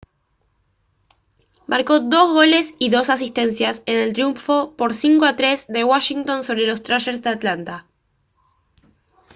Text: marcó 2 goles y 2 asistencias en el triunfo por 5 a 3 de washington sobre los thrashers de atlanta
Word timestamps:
marcó 1.67 1.99
2 1.99 2.33
goles 2.33 2.73
y 2.79 2.89
2 2.89 3.11
asistencias 3.11 3.83
en 3.85 3.99
el 3.99 4.13
triunfo 4.13 4.73
por 4.75 4.95
5 4.95 5.25
a 5.25 5.35
3 5.35 5.67
de 5.67 5.83
washington 5.83 6.41
sobre 6.41 6.65
los 6.65 6.81
thrashers 6.81 7.21
de 7.21 7.29
atlanta 7.29 7.85